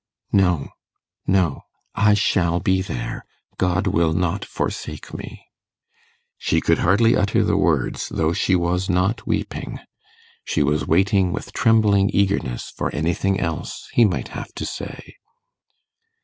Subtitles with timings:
[0.31, 0.69] 'No...
[1.27, 1.61] no...
[1.93, 3.23] I shall be there...
[3.59, 5.45] God will not forsake me.'
[6.39, 9.77] She could hardly utter the words, though she was not weeping.
[10.43, 15.17] She was waiting with trembling eagerness for anything else he might have to say.